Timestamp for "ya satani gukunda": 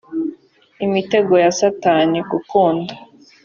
1.43-2.93